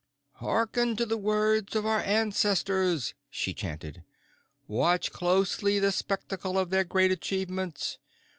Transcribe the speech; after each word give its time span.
"Harken 0.37 0.95
to 0.95 1.05
the 1.05 1.15
words 1.15 1.75
of 1.75 1.85
our 1.85 1.99
ancestors," 1.99 3.13
she 3.29 3.53
chanted. 3.53 4.03
"Watch 4.67 5.11
closely 5.11 5.77
the 5.77 5.91
spectacle 5.91 6.57
of 6.57 6.71
their 6.71 6.83
great 6.83 7.11
achievements. 7.11 7.99